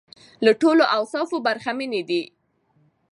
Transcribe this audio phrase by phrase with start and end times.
[0.45, 2.21] له ټولو اوصافو برخمنې دي.